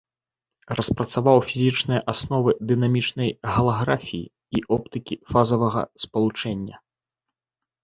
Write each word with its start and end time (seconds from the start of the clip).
Распрацаваў 0.77 1.37
фізічныя 1.49 2.01
асновы 2.13 2.55
дынамічнай 2.71 3.29
галаграфіі 3.57 4.25
і 4.61 4.65
оптыкі 4.79 5.15
фазавага 5.35 5.81
спалучэння. 6.07 6.75